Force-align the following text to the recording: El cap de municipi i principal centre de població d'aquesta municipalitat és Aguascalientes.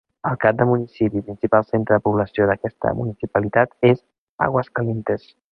El 0.27 0.37
cap 0.45 0.55
de 0.61 0.65
municipi 0.69 1.19
i 1.21 1.25
principal 1.27 1.67
centre 1.73 1.99
de 1.99 2.03
població 2.07 2.49
d'aquesta 2.53 2.97
municipalitat 3.03 3.77
és 3.93 4.05
Aguascalientes. 4.51 5.33